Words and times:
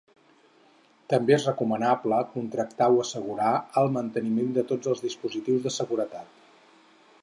També 1.13 1.33
és 1.35 1.45
recomanable 1.49 2.19
contractar 2.31 2.89
o 2.95 2.99
assegurar 3.05 3.53
el 3.83 3.93
manteniment 3.99 4.53
de 4.57 4.65
tots 4.73 4.95
els 4.95 5.09
dispositius 5.09 5.65
de 5.69 5.79
seguretat. 5.81 6.47